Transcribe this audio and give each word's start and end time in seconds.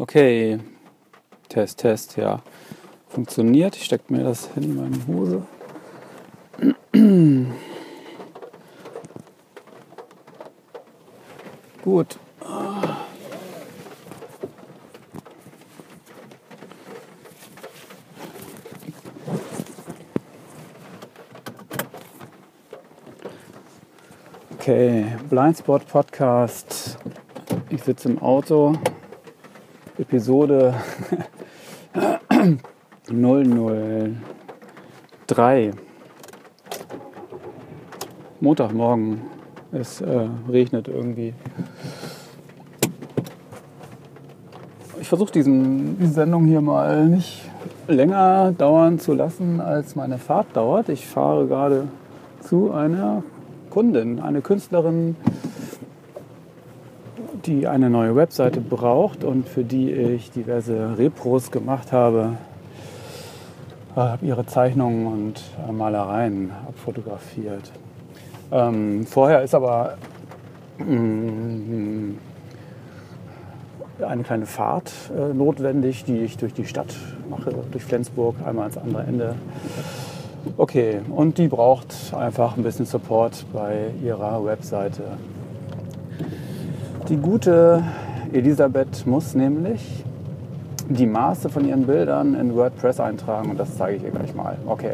Okay, 0.00 0.58
Test, 1.50 1.80
Test, 1.80 2.16
ja. 2.16 2.40
Funktioniert. 3.08 3.76
Ich 3.76 3.84
stecke 3.84 4.10
mir 4.10 4.24
das 4.24 4.48
Handy 4.54 4.70
in 4.70 4.76
meine 4.76 5.06
Hose. 5.06 5.42
Gut. 11.84 12.18
Okay, 24.54 25.14
Blindspot 25.28 25.86
Podcast. 25.86 26.96
Ich 27.68 27.82
sitze 27.82 28.08
im 28.08 28.18
Auto. 28.22 28.78
Episode 30.00 30.74
003. 33.06 35.72
Montagmorgen. 38.40 39.20
Es 39.72 40.00
äh, 40.00 40.28
regnet 40.48 40.88
irgendwie. 40.88 41.34
Ich 45.02 45.08
versuche 45.08 45.32
diese 45.32 45.50
Sendung 46.00 46.46
hier 46.46 46.62
mal 46.62 47.06
nicht 47.06 47.42
länger 47.86 48.54
dauern 48.56 48.98
zu 48.98 49.12
lassen, 49.12 49.60
als 49.60 49.96
meine 49.96 50.16
Fahrt 50.16 50.56
dauert. 50.56 50.88
Ich 50.88 51.06
fahre 51.06 51.46
gerade 51.46 51.88
zu 52.40 52.72
einer 52.72 53.22
Kundin, 53.68 54.18
eine 54.18 54.40
Künstlerin, 54.40 55.16
die 57.50 57.66
eine 57.66 57.90
neue 57.90 58.14
Webseite 58.14 58.60
braucht 58.60 59.24
und 59.24 59.48
für 59.48 59.64
die 59.64 59.90
ich 59.90 60.30
diverse 60.30 60.96
Repros 60.96 61.50
gemacht 61.50 61.90
habe. 61.92 62.36
Ich 63.90 63.96
habe 63.96 64.24
ihre 64.24 64.46
Zeichnungen 64.46 65.06
und 65.08 65.42
äh, 65.68 65.72
Malereien 65.72 66.52
abfotografiert. 66.68 67.72
Ähm, 68.52 69.04
vorher 69.04 69.42
ist 69.42 69.54
aber 69.54 69.98
mm, 70.78 72.12
eine 74.00 74.22
kleine 74.22 74.46
Fahrt 74.46 74.92
äh, 75.12 75.34
notwendig, 75.34 76.04
die 76.04 76.18
ich 76.18 76.38
durch 76.38 76.54
die 76.54 76.66
Stadt 76.66 76.94
mache, 77.28 77.52
durch 77.72 77.82
Flensburg, 77.82 78.36
einmal 78.46 78.66
ans 78.66 78.78
andere 78.78 79.02
Ende. 79.02 79.34
Okay, 80.56 81.00
und 81.10 81.36
die 81.36 81.48
braucht 81.48 82.14
einfach 82.16 82.56
ein 82.56 82.62
bisschen 82.62 82.86
Support 82.86 83.44
bei 83.52 83.90
ihrer 84.02 84.44
Webseite. 84.44 85.02
Die 87.10 87.16
gute 87.16 87.82
Elisabeth 88.32 89.04
muss 89.04 89.34
nämlich 89.34 90.04
die 90.88 91.06
Maße 91.06 91.48
von 91.48 91.66
ihren 91.66 91.82
Bildern 91.82 92.34
in 92.34 92.54
WordPress 92.54 93.00
eintragen 93.00 93.50
und 93.50 93.58
das 93.58 93.76
zeige 93.76 93.96
ich 93.96 94.04
ihr 94.04 94.12
gleich 94.12 94.32
mal. 94.32 94.56
Okay, 94.64 94.92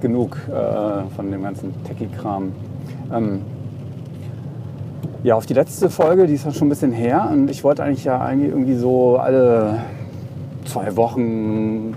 genug 0.00 0.38
äh, 0.48 1.02
von 1.14 1.30
dem 1.30 1.42
ganzen 1.42 1.74
Techie-Kram. 1.84 2.52
Ähm, 3.12 3.42
ja, 5.22 5.34
auf 5.34 5.44
die 5.44 5.52
letzte 5.52 5.90
Folge, 5.90 6.26
die 6.26 6.32
ist 6.32 6.50
schon 6.56 6.68
ein 6.68 6.70
bisschen 6.70 6.92
her 6.92 7.28
und 7.30 7.50
ich 7.50 7.62
wollte 7.62 7.84
eigentlich 7.84 8.04
ja 8.04 8.22
eigentlich 8.22 8.48
irgendwie 8.48 8.76
so 8.76 9.18
alle 9.18 9.80
zwei 10.64 10.96
Wochen 10.96 11.94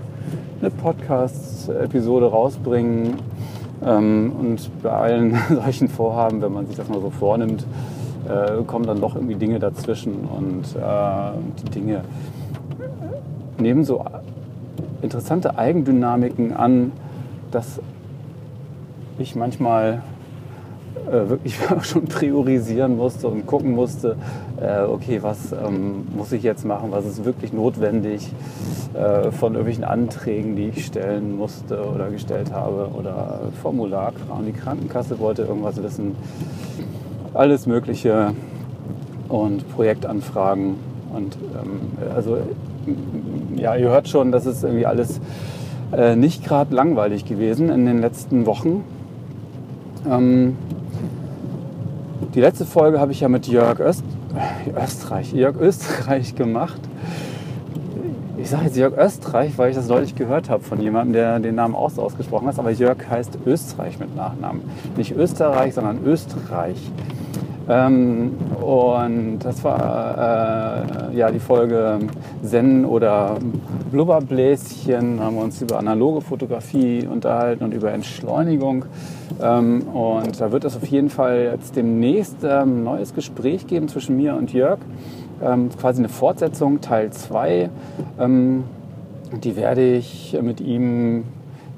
eine 0.60 0.70
Podcast-Episode 0.70 2.26
rausbringen. 2.26 3.14
Ähm, 3.82 4.30
und 4.38 4.82
bei 4.82 4.90
allen 4.90 5.38
solchen 5.48 5.88
Vorhaben, 5.88 6.42
wenn 6.42 6.52
man 6.52 6.66
sich 6.66 6.76
das 6.76 6.90
mal 6.90 7.00
so 7.00 7.08
vornimmt, 7.08 7.64
äh, 8.28 8.62
kommen 8.64 8.86
dann 8.86 9.00
doch 9.00 9.14
irgendwie 9.14 9.36
Dinge 9.36 9.58
dazwischen 9.58 10.14
und 10.24 10.64
äh, 10.76 11.62
die 11.62 11.70
Dinge 11.70 12.02
nehmen 13.58 13.84
so 13.84 14.04
interessante 15.02 15.58
Eigendynamiken 15.58 16.52
an, 16.52 16.92
dass 17.50 17.80
ich 19.18 19.34
manchmal 19.34 20.02
äh, 21.08 21.28
wirklich 21.28 21.58
schon 21.82 22.04
priorisieren 22.06 22.96
musste 22.96 23.28
und 23.28 23.46
gucken 23.46 23.72
musste, 23.72 24.16
äh, 24.60 24.82
okay, 24.82 25.22
was 25.22 25.52
ähm, 25.52 26.06
muss 26.14 26.32
ich 26.32 26.42
jetzt 26.42 26.64
machen, 26.64 26.90
was 26.90 27.06
ist 27.06 27.24
wirklich 27.24 27.52
notwendig 27.52 28.30
äh, 28.94 29.30
von 29.30 29.54
irgendwelchen 29.54 29.84
Anträgen, 29.84 30.56
die 30.56 30.68
ich 30.68 30.86
stellen 30.86 31.36
musste 31.36 31.82
oder 31.84 32.10
gestellt 32.10 32.52
habe 32.52 32.90
oder 32.96 33.40
Formularkram. 33.62 34.44
Die 34.46 34.52
Krankenkasse 34.52 35.18
wollte 35.18 35.42
irgendwas 35.42 35.82
wissen, 35.82 36.16
alles 37.34 37.66
Mögliche 37.66 38.34
und 39.28 39.68
Projektanfragen 39.70 40.76
und 41.14 41.36
ähm, 41.36 42.14
also 42.14 42.38
ja, 43.56 43.76
ihr 43.76 43.88
hört 43.88 44.08
schon, 44.08 44.32
das 44.32 44.46
ist 44.46 44.62
irgendwie 44.62 44.86
alles 44.86 45.20
äh, 45.92 46.16
nicht 46.16 46.44
gerade 46.44 46.74
langweilig 46.74 47.24
gewesen 47.24 47.70
in 47.70 47.86
den 47.86 48.00
letzten 48.00 48.46
Wochen. 48.46 48.84
Ähm, 50.08 50.56
die 52.34 52.40
letzte 52.40 52.64
Folge 52.64 53.00
habe 53.00 53.12
ich 53.12 53.20
ja 53.20 53.28
mit 53.28 53.46
Jörg 53.48 53.80
Öst, 53.80 54.04
Österreich, 54.76 55.32
Jörg 55.32 55.56
Österreich 55.56 56.34
gemacht. 56.34 56.80
Ich 58.48 58.52
sage 58.52 58.64
jetzt 58.64 58.78
Jörg 58.78 58.96
Österreich, 58.96 59.58
weil 59.58 59.68
ich 59.68 59.76
das 59.76 59.88
deutlich 59.88 60.14
gehört 60.14 60.48
habe 60.48 60.64
von 60.64 60.80
jemandem, 60.80 61.12
der 61.12 61.38
den 61.38 61.54
Namen 61.54 61.74
auch 61.74 61.90
so 61.90 62.00
ausgesprochen 62.00 62.48
hat. 62.48 62.58
Aber 62.58 62.70
Jörg 62.70 62.96
heißt 63.06 63.40
Österreich 63.44 63.98
mit 63.98 64.16
Nachnamen. 64.16 64.62
Nicht 64.96 65.14
Österreich, 65.14 65.74
sondern 65.74 66.02
Österreich. 66.06 66.78
Ähm, 67.68 68.32
und 68.58 69.40
das 69.40 69.62
war 69.62 71.10
äh, 71.10 71.14
ja 71.14 71.30
die 71.30 71.40
Folge 71.40 71.98
Zen 72.42 72.86
oder 72.86 73.36
Blubberbläschen. 73.90 75.18
Da 75.18 75.24
haben 75.24 75.36
wir 75.36 75.42
uns 75.44 75.60
über 75.60 75.78
analoge 75.78 76.22
Fotografie 76.22 77.06
unterhalten 77.06 77.64
und 77.64 77.74
über 77.74 77.92
Entschleunigung. 77.92 78.86
Ähm, 79.42 79.82
und 79.82 80.40
da 80.40 80.52
wird 80.52 80.64
es 80.64 80.74
auf 80.74 80.86
jeden 80.86 81.10
Fall 81.10 81.50
jetzt 81.52 81.76
demnächst 81.76 82.42
ein 82.46 82.62
ähm, 82.62 82.84
neues 82.84 83.14
Gespräch 83.14 83.66
geben 83.66 83.88
zwischen 83.88 84.16
mir 84.16 84.36
und 84.36 84.54
Jörg. 84.54 84.78
Ähm, 85.42 85.68
quasi 85.80 86.00
eine 86.00 86.08
Fortsetzung, 86.08 86.80
Teil 86.80 87.10
2. 87.10 87.70
Ähm, 88.18 88.64
die 89.42 89.56
werde 89.56 89.96
ich 89.96 90.36
mit 90.40 90.60
ihm 90.60 91.24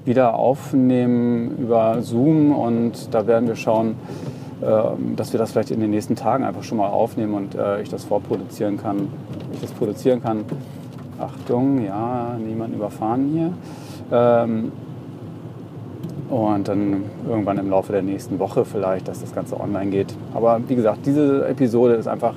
wieder 0.05 0.35
aufnehmen 0.35 1.59
über 1.59 2.01
Zoom 2.01 2.53
und 2.53 3.13
da 3.15 3.27
werden 3.27 3.49
wir 3.49 3.57
schauen, 3.57 3.97
ähm, 4.63 5.17
dass 5.17 5.33
wir 5.33 5.39
das 5.39 5.53
vielleicht 5.53 5.71
in 5.71 5.81
den 5.81 5.91
nächsten 5.91 6.17
Tagen 6.17 6.45
einfach 6.45 6.63
schon 6.63 6.79
mal 6.79 6.89
aufnehmen 6.89 7.35
und 7.35 7.55
äh, 7.55 7.83
ich 7.83 7.89
das 7.89 8.05
vorproduzieren 8.05 8.77
kann. 8.79 9.09
Ich 9.53 9.61
das 9.61 9.73
produzieren 9.73 10.23
kann. 10.23 10.45
Achtung, 11.19 11.85
ja, 11.85 12.37
niemand 12.39 12.75
überfahren 12.75 13.31
hier. 13.33 13.53
Und 16.31 16.69
dann 16.69 17.03
irgendwann 17.29 17.59
im 17.59 17.71
Laufe 17.71 17.93
der 17.93 18.03
nächsten 18.03 18.39
Woche 18.39 18.65
vielleicht, 18.65 19.09
dass 19.09 19.21
das 19.21 19.35
Ganze 19.35 19.59
online 19.59 19.91
geht. 19.91 20.15
Aber 20.33 20.61
wie 20.69 20.77
gesagt, 20.77 21.01
diese 21.05 21.47
Episode 21.49 21.95
ist 21.95 22.07
einfach 22.07 22.35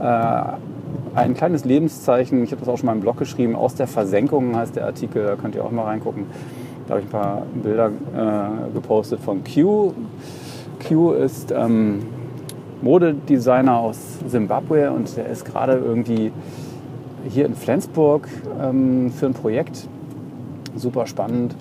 äh, 0.00 1.14
ein 1.14 1.34
kleines 1.34 1.66
Lebenszeichen. 1.66 2.42
Ich 2.42 2.52
habe 2.52 2.60
das 2.60 2.68
auch 2.68 2.78
schon 2.78 2.86
mal 2.86 2.94
im 2.94 3.00
Blog 3.00 3.18
geschrieben. 3.18 3.54
Aus 3.54 3.74
der 3.74 3.86
Versenkung 3.86 4.56
heißt 4.56 4.76
der 4.76 4.86
Artikel, 4.86 5.24
da 5.24 5.36
könnt 5.36 5.54
ihr 5.54 5.64
auch 5.64 5.70
mal 5.70 5.84
reingucken. 5.84 6.24
Da 6.86 6.94
habe 6.94 7.00
ich 7.00 7.06
ein 7.06 7.10
paar 7.10 7.42
Bilder 7.54 7.88
äh, 7.88 8.72
gepostet 8.72 9.20
von 9.20 9.42
Q. 9.44 9.92
Q 10.86 11.12
ist 11.12 11.52
ähm, 11.52 12.00
Modedesigner 12.82 13.78
aus 13.78 13.98
Simbabwe 14.26 14.90
und 14.90 15.16
der 15.16 15.26
ist 15.26 15.44
gerade 15.44 15.74
irgendwie 15.74 16.32
hier 17.28 17.46
in 17.46 17.54
Flensburg 17.54 18.28
ähm, 18.60 19.10
für 19.10 19.26
ein 19.26 19.34
Projekt. 19.34 19.88
Super 20.76 21.06
spannend, 21.06 21.54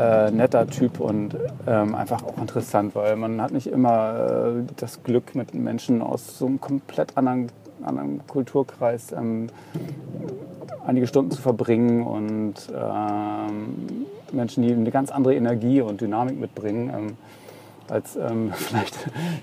äh, 0.00 0.30
netter 0.30 0.66
Typ 0.66 0.98
und 0.98 1.36
ähm, 1.66 1.94
einfach 1.94 2.22
auch 2.22 2.38
interessant, 2.38 2.94
weil 2.94 3.16
man 3.16 3.40
hat 3.40 3.52
nicht 3.52 3.66
immer 3.66 4.56
äh, 4.58 4.72
das 4.76 5.02
Glück, 5.02 5.34
mit 5.34 5.54
Menschen 5.54 6.00
aus 6.00 6.38
so 6.38 6.46
einem 6.46 6.60
komplett 6.60 7.16
anderen, 7.18 7.48
anderen 7.82 8.26
Kulturkreis 8.26 9.12
ähm, 9.12 9.48
einige 10.86 11.06
Stunden 11.06 11.30
zu 11.30 11.42
verbringen 11.42 12.02
und 12.06 12.54
ähm, 12.74 14.06
Menschen, 14.32 14.62
die 14.62 14.72
eine 14.72 14.90
ganz 14.90 15.10
andere 15.10 15.34
Energie 15.34 15.82
und 15.82 16.00
Dynamik 16.00 16.40
mitbringen 16.40 16.90
ähm, 16.96 17.16
als 17.88 18.16
ähm, 18.16 18.52
vielleicht 18.54 18.96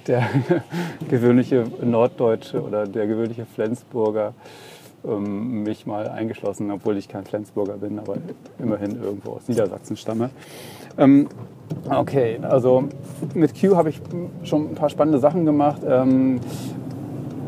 der 0.08 0.28
gewöhnliche 1.10 1.66
Norddeutsche 1.84 2.64
oder 2.64 2.88
der 2.88 3.06
gewöhnliche 3.06 3.46
Flensburger 3.46 4.34
ähm, 5.06 5.64
mich 5.64 5.86
mal 5.86 6.08
eingeschlossen, 6.08 6.72
obwohl 6.72 6.98
ich 6.98 7.08
kein 7.08 7.26
Flensburger 7.26 7.74
bin, 7.74 8.00
aber 8.00 8.16
immerhin 8.60 9.02
irgendwo 9.02 9.32
aus 9.32 9.48
Niedersachsen 9.48 9.98
stamme. 9.98 10.30
Ähm, 10.98 11.28
okay, 11.90 12.40
also 12.42 12.86
mit 13.34 13.60
Q 13.60 13.76
habe 13.76 13.90
ich 13.90 14.02
schon 14.44 14.72
ein 14.72 14.76
paar 14.76 14.90
spannende 14.90 15.20
Sachen 15.20 15.46
gemacht. 15.46 15.82
Ähm, 15.88 16.40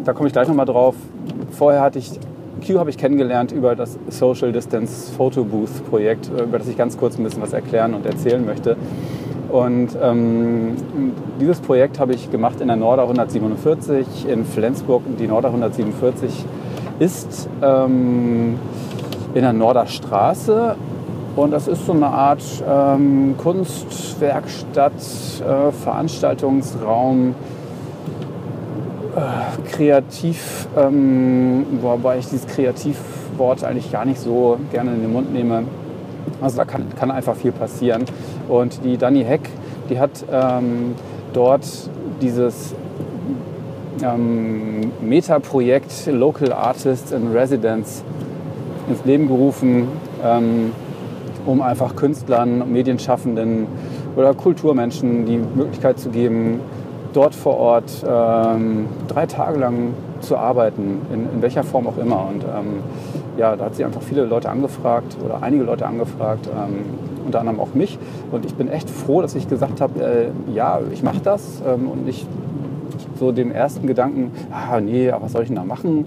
da 0.03 0.13
komme 0.13 0.27
ich 0.27 0.33
gleich 0.33 0.47
nochmal 0.47 0.65
drauf. 0.65 0.95
Vorher 1.51 1.81
hatte 1.81 1.99
ich 1.99 2.19
Q 2.65 2.77
habe 2.77 2.89
ich 2.89 2.97
kennengelernt 2.97 3.51
über 3.51 3.75
das 3.75 3.97
Social 4.09 4.51
Distance 4.51 5.11
Photo 5.13 5.43
Booth 5.43 5.85
Projekt, 5.89 6.29
über 6.29 6.59
das 6.59 6.67
ich 6.67 6.77
ganz 6.77 6.97
kurz 6.97 7.17
ein 7.17 7.23
bisschen 7.23 7.41
was 7.41 7.53
erklären 7.53 7.93
und 7.93 8.05
erzählen 8.05 8.45
möchte. 8.45 8.75
Und 9.49 9.97
ähm, 10.01 10.75
dieses 11.39 11.59
Projekt 11.59 11.99
habe 11.99 12.13
ich 12.13 12.29
gemacht 12.29 12.61
in 12.61 12.67
der 12.67 12.75
Norda 12.75 13.03
147 13.03 14.27
in 14.27 14.45
Flensburg. 14.45 15.01
Die 15.17 15.27
Norda 15.27 15.47
147 15.47 16.45
ist 16.99 17.49
ähm, 17.61 18.59
in 19.33 19.41
der 19.41 19.53
Norderstraße 19.53 20.75
und 21.35 21.51
das 21.51 21.67
ist 21.67 21.85
so 21.85 21.93
eine 21.93 22.07
Art 22.07 22.43
ähm, 22.67 23.35
Kunstwerkstatt, 23.37 24.93
äh, 24.93 25.71
Veranstaltungsraum, 25.71 27.33
äh, 29.15 29.69
kreativ, 29.69 30.67
ähm, 30.77 31.65
wobei 31.81 32.17
ich 32.17 32.27
dieses 32.27 32.45
Kreativwort 32.47 33.63
eigentlich 33.63 33.91
gar 33.91 34.05
nicht 34.05 34.19
so 34.19 34.57
gerne 34.71 34.93
in 34.93 35.01
den 35.01 35.13
Mund 35.13 35.33
nehme. 35.33 35.63
Also 36.41 36.57
da 36.57 36.65
kann, 36.65 36.87
kann 36.99 37.09
einfach 37.09 37.35
viel 37.35 37.51
passieren. 37.51 38.03
Und 38.47 38.83
die 38.83 38.97
Dani 38.97 39.23
Heck, 39.23 39.49
die 39.89 39.99
hat 39.99 40.11
ähm, 40.31 40.95
dort 41.33 41.65
dieses 42.21 42.75
ähm, 44.03 44.91
Meta-Projekt 45.01 46.07
Local 46.07 46.53
Artists 46.53 47.11
in 47.11 47.31
Residence 47.31 48.03
ins 48.89 49.05
Leben 49.05 49.27
gerufen, 49.27 49.87
ähm, 50.23 50.71
um 51.45 51.61
einfach 51.61 51.95
Künstlern, 51.95 52.71
Medienschaffenden 52.71 53.67
oder 54.15 54.33
Kulturmenschen 54.33 55.25
die 55.25 55.37
Möglichkeit 55.37 55.99
zu 55.99 56.09
geben, 56.09 56.59
dort 57.13 57.33
vor 57.33 57.57
Ort 57.57 58.05
ähm, 58.07 58.87
drei 59.07 59.25
Tage 59.25 59.59
lang 59.59 59.93
zu 60.21 60.37
arbeiten, 60.37 61.01
in, 61.13 61.29
in, 61.33 61.41
welcher 61.41 61.63
Form 61.63 61.87
auch 61.87 61.97
immer. 61.97 62.27
Und 62.27 62.43
ähm, 62.43 62.83
ja, 63.37 63.55
da 63.55 63.65
hat 63.65 63.75
sie 63.75 63.85
einfach 63.85 64.01
viele 64.01 64.25
Leute 64.25 64.49
angefragt 64.49 65.17
oder 65.23 65.41
einige 65.41 65.63
Leute 65.63 65.85
angefragt, 65.85 66.47
ähm, 66.47 66.85
unter 67.25 67.39
anderem 67.39 67.59
auch 67.59 67.73
mich. 67.73 67.97
Und 68.31 68.45
ich 68.45 68.55
bin 68.55 68.67
echt 68.67 68.89
froh, 68.89 69.21
dass 69.21 69.35
ich 69.35 69.47
gesagt 69.47 69.81
habe, 69.81 70.03
äh, 70.03 70.53
ja, 70.53 70.79
ich 70.91 71.03
mache 71.03 71.19
das 71.23 71.61
ähm, 71.65 71.87
und 71.89 72.05
nicht 72.05 72.27
so 73.19 73.31
den 73.31 73.51
ersten 73.51 73.85
Gedanken, 73.85 74.31
ah 74.51 74.79
nee, 74.79 75.11
was 75.11 75.33
soll 75.33 75.43
ich 75.43 75.49
denn 75.49 75.57
da 75.57 75.63
machen, 75.63 76.05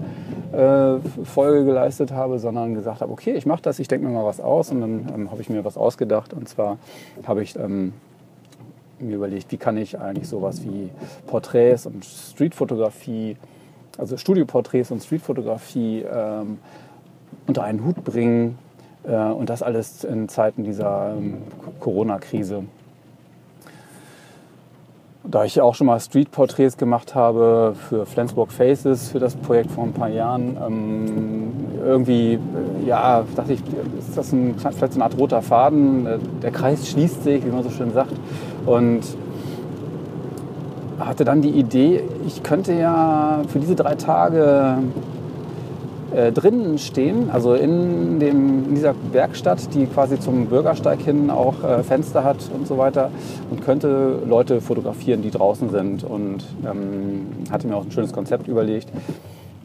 äh, 0.51 0.99
Folge 1.23 1.65
geleistet 1.65 2.11
habe, 2.11 2.39
sondern 2.39 2.73
gesagt 2.73 3.01
habe, 3.01 3.11
okay, 3.11 3.33
ich 3.33 3.45
mache 3.45 3.61
das, 3.61 3.79
ich 3.79 3.87
denke 3.87 4.07
mir 4.07 4.13
mal 4.13 4.25
was 4.25 4.39
aus. 4.39 4.71
Und 4.71 4.81
dann 4.81 5.07
ähm, 5.13 5.31
habe 5.31 5.41
ich 5.41 5.49
mir 5.49 5.63
was 5.63 5.77
ausgedacht. 5.77 6.33
Und 6.33 6.47
zwar 6.49 6.77
habe 7.25 7.43
ich 7.43 7.55
ähm, 7.55 7.93
mir 8.99 9.15
überlegt, 9.15 9.51
wie 9.51 9.57
kann 9.57 9.77
ich 9.77 9.99
eigentlich 9.99 10.27
sowas 10.27 10.63
wie 10.63 10.89
Porträts 11.27 11.85
und 11.85 12.05
Streetfotografie, 12.05 13.37
also 13.97 14.17
Studioporträts 14.17 14.91
und 14.91 15.03
Streetfotografie 15.03 16.03
ähm, 16.03 16.59
unter 17.47 17.63
einen 17.63 17.83
Hut 17.83 18.03
bringen 18.03 18.57
äh, 19.03 19.15
und 19.15 19.49
das 19.49 19.61
alles 19.61 20.03
in 20.03 20.29
Zeiten 20.29 20.63
dieser 20.63 21.15
ähm, 21.17 21.37
Corona-Krise. 21.79 22.63
Da 25.25 25.45
ich 25.45 25.61
auch 25.61 25.73
schon 25.73 25.87
mal 25.87 26.01
Street-Porträts 26.01 26.75
gemacht 26.77 27.15
habe 27.15 27.75
für 27.87 28.05
Flensburg 28.05 28.51
Faces, 28.51 29.09
für 29.09 29.19
das 29.19 29.37
Projekt 29.37 29.71
vor 29.71 29.85
ein 29.85 29.93
paar 29.93 30.09
Jahren, 30.09 30.57
ähm, 30.65 31.53
irgendwie, 31.81 32.33
äh, 32.33 32.85
ja, 32.85 33.23
dachte 33.33 33.53
ich, 33.53 33.61
ist 33.97 34.17
das 34.17 34.33
ein, 34.33 34.55
vielleicht 34.57 34.93
so 34.93 34.99
eine 34.99 35.05
Art 35.05 35.17
roter 35.17 35.41
Faden? 35.41 36.05
Äh, 36.05 36.19
der 36.41 36.51
Kreis 36.51 36.89
schließt 36.89 37.23
sich, 37.23 37.45
wie 37.45 37.49
man 37.49 37.63
so 37.63 37.69
schön 37.69 37.93
sagt. 37.93 38.13
Und 38.65 39.01
hatte 40.99 41.23
dann 41.23 41.41
die 41.41 41.51
Idee, 41.51 42.03
ich 42.27 42.43
könnte 42.43 42.73
ja 42.73 43.41
für 43.47 43.59
diese 43.59 43.75
drei 43.75 43.95
Tage 43.95 44.77
äh, 46.15 46.31
drinnen 46.31 46.77
stehen, 46.77 47.29
also 47.31 47.53
in, 47.53 48.19
dem, 48.19 48.65
in 48.65 48.75
dieser 48.75 48.95
Werkstatt, 49.11 49.73
die 49.73 49.85
quasi 49.85 50.19
zum 50.19 50.47
Bürgersteig 50.47 51.01
hin 51.01 51.29
auch 51.29 51.63
äh, 51.63 51.83
Fenster 51.83 52.23
hat 52.23 52.37
und 52.53 52.67
so 52.67 52.77
weiter 52.77 53.11
und 53.49 53.61
könnte 53.61 54.19
Leute 54.25 54.61
fotografieren, 54.61 55.21
die 55.21 55.31
draußen 55.31 55.69
sind 55.69 56.03
und 56.03 56.43
ähm, 56.65 57.27
hatte 57.51 57.67
mir 57.67 57.75
auch 57.75 57.85
ein 57.85 57.91
schönes 57.91 58.13
Konzept 58.13 58.47
überlegt. 58.47 58.89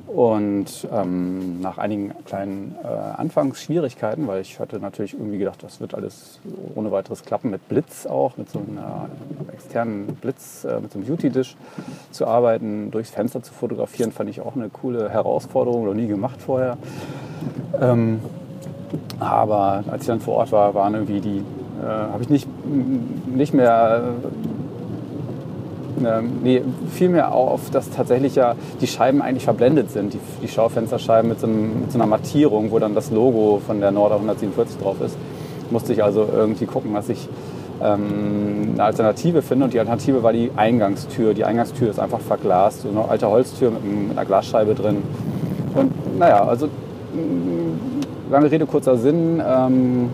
Und 0.09 0.89
ähm, 0.91 1.61
nach 1.61 1.77
einigen 1.77 2.15
kleinen 2.25 2.77
äh, 2.83 2.87
Anfangsschwierigkeiten, 2.87 4.27
weil 4.27 4.41
ich 4.41 4.59
hatte 4.59 4.81
natürlich 4.81 5.13
irgendwie 5.13 5.37
gedacht, 5.37 5.63
das 5.63 5.83
wird 5.83 5.95
alles 5.95 6.41
ohne 6.75 6.91
weiteres 6.91 7.25
klappen, 7.25 7.51
mit 7.51 7.69
Blitz 7.69 8.07
auch, 8.07 8.39
mit 8.39 8.49
so 8.49 8.59
einer 8.59 9.11
externen 9.53 10.07
Blitz, 10.07 10.65
äh, 10.65 10.81
mit 10.81 10.93
so 10.93 10.99
einem 10.99 11.07
Beauty-Dish 11.07 11.57
zu 12.11 12.27
arbeiten, 12.27 12.91
durchs 12.91 13.11
Fenster 13.11 13.43
zu 13.43 13.53
fotografieren, 13.53 14.11
fand 14.11 14.31
ich 14.31 14.41
auch 14.41 14.57
eine 14.57 14.71
coole 14.71 15.11
Herausforderung, 15.11 15.85
noch 15.85 15.95
nie 15.95 16.09
gemacht 16.09 16.41
vorher. 16.41 16.79
Ähm, 17.79 18.21
aber 19.21 19.85
als 19.91 20.03
ich 20.03 20.09
dann 20.09 20.21
vor 20.21 20.37
Ort 20.37 20.53
war, 20.53 20.75
waren 20.75 20.95
irgendwie 20.95 21.21
die, 21.21 21.45
äh, 21.83 21.87
habe 21.87 22.23
ich 22.23 22.31
nicht, 22.31 22.49
nicht 23.27 23.53
mehr 23.53 24.15
ähm, 26.05 26.39
nee, 26.43 26.63
vielmehr 26.91 27.33
auf, 27.33 27.71
dass 27.71 27.91
tatsächlich 27.91 28.35
ja 28.35 28.55
die 28.81 28.87
Scheiben 28.87 29.23
eigentlich 29.23 29.45
verblendet 29.45 29.91
sind, 29.91 30.15
die, 30.15 30.21
die 30.43 30.49
Schaufensterscheiben 30.49 31.29
mit 31.29 31.41
so, 31.41 31.47
einem, 31.47 31.83
mit 31.83 31.93
so, 31.93 31.99
einer 31.99 32.07
Mattierung, 32.07 32.71
wo 32.71 32.79
dann 32.79 32.95
das 32.95 33.11
Logo 33.11 33.61
von 33.67 33.81
der 33.81 33.91
Norder 33.91 34.17
147 34.17 34.79
drauf 34.79 34.97
ist. 35.01 35.17
Musste 35.71 35.93
ich 35.93 36.03
also 36.03 36.27
irgendwie 36.33 36.67
gucken, 36.67 36.95
was 36.95 37.09
ich 37.09 37.29
ähm, 37.83 38.71
eine 38.75 38.85
Alternative 38.85 39.43
finde. 39.43 39.65
Und 39.65 39.75
die 39.75 39.79
Alternative 39.79 40.23
war 40.23 40.33
die 40.33 40.51
Eingangstür. 40.57 41.35
Die 41.35 41.45
Eingangstür 41.45 41.91
ist 41.91 42.01
einfach 42.01 42.21
verglast, 42.21 42.83
so 42.83 42.89
eine 42.89 43.09
alte 43.09 43.29
Holztür 43.29 43.71
mit, 43.71 43.85
mit 43.85 44.19
einer 44.19 44.25
Glasscheibe 44.25 44.75
drin. 44.75 45.03
Und 45.75 46.19
naja, 46.19 46.45
also 46.45 46.67
mm, 46.67 48.31
lange 48.31 48.51
Rede, 48.51 48.67
kurzer 48.67 48.97
Sinn. 48.97 49.43
Ähm, 49.47 50.11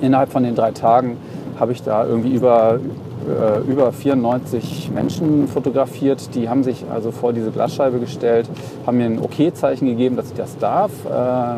innerhalb 0.00 0.30
von 0.30 0.42
den 0.42 0.54
drei 0.54 0.72
Tagen 0.72 1.16
habe 1.58 1.72
ich 1.72 1.82
da 1.82 2.06
irgendwie 2.06 2.34
über 2.34 2.78
äh, 3.26 3.60
über 3.70 3.92
94 3.92 4.90
Menschen 4.94 5.48
fotografiert. 5.48 6.34
Die 6.34 6.48
haben 6.48 6.62
sich 6.62 6.84
also 6.92 7.10
vor 7.10 7.32
diese 7.32 7.50
Glasscheibe 7.50 7.98
gestellt, 7.98 8.48
haben 8.86 8.98
mir 8.98 9.06
ein 9.06 9.18
Okay-Zeichen 9.20 9.86
gegeben, 9.86 10.16
dass 10.16 10.28
ich 10.28 10.34
das 10.34 10.56
darf. 10.58 10.92
Äh, 11.04 11.08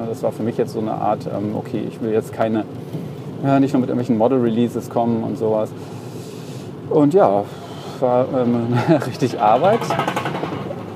das 0.09 0.23
war 0.23 0.33
für 0.33 0.43
mich 0.43 0.57
jetzt 0.57 0.73
so 0.73 0.81
eine 0.81 0.93
Art, 0.93 1.27
ähm, 1.27 1.55
okay, 1.57 1.83
ich 1.89 2.01
will 2.01 2.13
jetzt 2.13 2.33
keine, 2.33 2.65
äh, 3.45 3.61
nicht 3.61 3.73
nur 3.73 3.81
mit 3.81 3.91
irgendwelchen 3.91 4.19
Model-Releases 4.19 4.91
kommen 4.91 5.23
und 5.23 5.39
sowas. 5.39 5.71
Und 6.91 7.15
ja, 7.15 7.45
war 8.01 8.27
ähm, 8.35 8.75
richtig 9.07 9.41
Arbeit, 9.41 9.81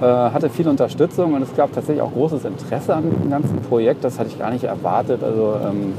äh, 0.00 0.04
hatte 0.04 0.48
viel 0.48 0.68
Unterstützung 0.68 1.34
und 1.34 1.42
es 1.42 1.54
gab 1.54 1.72
tatsächlich 1.72 2.02
auch 2.02 2.12
großes 2.12 2.44
Interesse 2.44 2.94
an 2.94 3.10
dem 3.10 3.30
ganzen 3.30 3.56
Projekt. 3.60 4.04
Das 4.04 4.18
hatte 4.18 4.30
ich 4.30 4.38
gar 4.38 4.50
nicht 4.50 4.64
erwartet. 4.64 5.22
Also 5.22 5.56
ähm, 5.62 5.94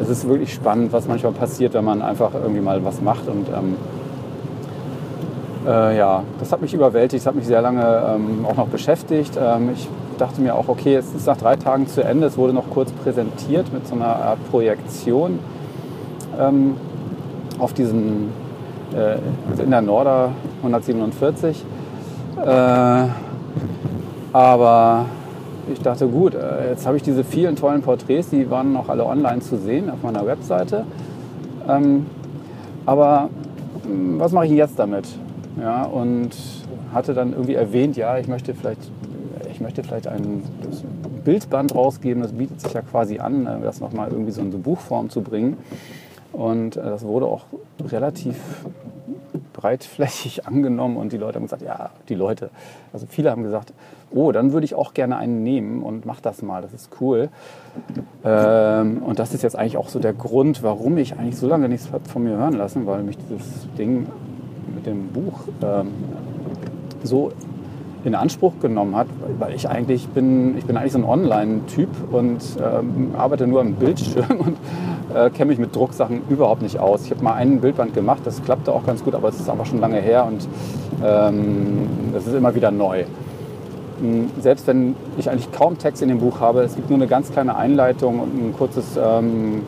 es 0.00 0.08
ist 0.08 0.28
wirklich 0.28 0.52
spannend, 0.52 0.92
was 0.92 1.08
manchmal 1.08 1.32
passiert, 1.32 1.74
wenn 1.74 1.84
man 1.84 2.02
einfach 2.02 2.34
irgendwie 2.34 2.60
mal 2.60 2.84
was 2.84 3.00
macht. 3.00 3.28
Und 3.28 3.48
ähm, 3.48 3.76
äh, 5.66 5.96
ja, 5.96 6.22
das 6.38 6.52
hat 6.52 6.60
mich 6.60 6.74
überwältigt, 6.74 7.22
das 7.22 7.26
hat 7.26 7.34
mich 7.34 7.46
sehr 7.46 7.62
lange 7.62 7.82
ähm, 8.14 8.46
auch 8.46 8.56
noch 8.56 8.68
beschäftigt. 8.68 9.38
Ähm, 9.40 9.70
ich 9.74 9.88
dachte 10.18 10.40
mir 10.40 10.54
auch, 10.54 10.68
okay, 10.68 10.96
es 10.96 11.14
ist 11.14 11.26
nach 11.26 11.36
drei 11.36 11.56
Tagen 11.56 11.86
zu 11.86 12.02
Ende. 12.02 12.26
Es 12.26 12.36
wurde 12.36 12.52
noch 12.52 12.70
kurz 12.70 12.90
präsentiert 12.92 13.72
mit 13.72 13.86
so 13.86 13.94
einer 13.94 14.16
Art 14.16 14.50
Projektion 14.50 15.38
ähm, 16.38 16.76
auf 17.58 17.72
diesen, 17.72 18.32
äh, 18.96 19.62
in 19.62 19.70
der 19.70 19.82
Norder 19.82 20.30
147. 20.62 21.64
Äh, 22.44 23.04
aber 24.32 25.06
ich 25.72 25.80
dachte, 25.80 26.08
gut, 26.08 26.34
äh, 26.34 26.70
jetzt 26.70 26.86
habe 26.86 26.96
ich 26.96 27.02
diese 27.02 27.24
vielen 27.24 27.56
tollen 27.56 27.82
Porträts, 27.82 28.30
die 28.30 28.50
waren 28.50 28.72
noch 28.72 28.88
alle 28.88 29.04
online 29.04 29.40
zu 29.40 29.56
sehen 29.56 29.90
auf 29.90 30.02
meiner 30.02 30.26
Webseite. 30.26 30.84
Ähm, 31.68 32.06
aber 32.86 33.30
hm, 33.84 34.18
was 34.18 34.32
mache 34.32 34.46
ich 34.46 34.52
jetzt 34.52 34.78
damit? 34.78 35.06
Ja, 35.60 35.84
und 35.84 36.30
hatte 36.92 37.14
dann 37.14 37.32
irgendwie 37.32 37.54
erwähnt, 37.54 37.96
ja, 37.96 38.18
ich 38.18 38.28
möchte 38.28 38.54
vielleicht, 38.54 38.90
ich 39.50 39.60
möchte 39.60 39.82
vielleicht 39.82 40.06
ein 40.06 40.42
Bildband 41.24 41.74
rausgeben, 41.74 42.22
das 42.22 42.32
bietet 42.32 42.60
sich 42.60 42.72
ja 42.72 42.82
quasi 42.82 43.18
an, 43.18 43.46
äh, 43.46 43.60
das 43.62 43.80
nochmal 43.80 44.10
irgendwie 44.10 44.32
so 44.32 44.40
in 44.40 44.52
so 44.52 44.58
Buchform 44.58 45.10
zu 45.10 45.22
bringen. 45.22 45.58
Und 46.32 46.76
äh, 46.76 46.82
das 46.82 47.04
wurde 47.04 47.26
auch 47.26 47.44
relativ 47.90 48.36
breitflächig 49.58 50.46
angenommen 50.46 50.96
und 50.96 51.12
die 51.12 51.18
Leute 51.18 51.36
haben 51.36 51.44
gesagt, 51.44 51.62
ja, 51.62 51.90
die 52.08 52.14
Leute, 52.14 52.50
also 52.92 53.06
viele 53.08 53.30
haben 53.30 53.42
gesagt, 53.42 53.72
oh, 54.10 54.32
dann 54.32 54.52
würde 54.52 54.64
ich 54.64 54.74
auch 54.74 54.94
gerne 54.94 55.16
einen 55.16 55.42
nehmen 55.42 55.82
und 55.82 56.06
mach 56.06 56.20
das 56.20 56.40
mal, 56.40 56.62
das 56.62 56.72
ist 56.72 56.90
cool. 57.00 57.28
Ähm, 58.24 59.02
und 59.02 59.18
das 59.18 59.34
ist 59.34 59.42
jetzt 59.42 59.56
eigentlich 59.56 59.76
auch 59.76 59.88
so 59.88 59.98
der 59.98 60.14
Grund, 60.14 60.62
warum 60.62 60.96
ich 60.96 61.18
eigentlich 61.18 61.36
so 61.36 61.46
lange 61.46 61.68
nichts 61.68 61.88
von 62.12 62.22
mir 62.22 62.36
hören 62.36 62.54
lassen, 62.54 62.86
weil 62.86 63.02
mich 63.02 63.18
dieses 63.18 63.68
Ding 63.76 64.06
mit 64.74 64.86
dem 64.86 65.08
Buch 65.08 65.40
ähm, 65.62 65.88
so 67.02 67.32
in 68.04 68.14
Anspruch 68.14 68.54
genommen 68.60 68.94
hat, 68.94 69.08
weil 69.38 69.54
ich 69.54 69.68
eigentlich 69.68 70.08
bin, 70.08 70.56
ich 70.56 70.64
bin 70.64 70.76
eigentlich 70.76 70.92
so 70.92 70.98
ein 70.98 71.04
Online-Typ 71.04 71.88
und 72.12 72.40
ähm, 72.58 73.10
arbeite 73.18 73.46
nur 73.46 73.60
am 73.60 73.74
Bildschirm 73.74 74.38
und 74.38 74.56
äh, 75.14 75.30
kenne 75.30 75.50
mich 75.50 75.58
mit 75.58 75.74
Drucksachen 75.74 76.22
überhaupt 76.28 76.62
nicht 76.62 76.78
aus. 76.78 77.04
Ich 77.04 77.10
habe 77.10 77.22
mal 77.22 77.34
einen 77.34 77.60
Bildband 77.60 77.94
gemacht, 77.94 78.20
das 78.24 78.42
klappte 78.42 78.72
auch 78.72 78.84
ganz 78.84 79.04
gut, 79.04 79.14
aber 79.14 79.28
es 79.28 79.40
ist 79.40 79.48
einfach 79.48 79.66
schon 79.66 79.80
lange 79.80 80.00
her 80.00 80.26
und 80.26 80.46
ähm, 81.04 81.88
ist 82.16 82.26
immer 82.28 82.54
wieder 82.54 82.70
neu. 82.70 83.04
Hm, 84.00 84.30
selbst 84.40 84.66
wenn 84.66 84.94
ich 85.16 85.30
eigentlich 85.30 85.50
kaum 85.52 85.78
Text 85.78 86.02
in 86.02 86.08
dem 86.08 86.18
Buch 86.18 86.40
habe, 86.40 86.62
es 86.62 86.76
gibt 86.76 86.90
nur 86.90 86.98
eine 86.98 87.06
ganz 87.06 87.32
kleine 87.32 87.56
Einleitung 87.56 88.20
und 88.20 88.34
ein 88.34 88.54
kurzes, 88.56 88.98
ähm, 89.02 89.62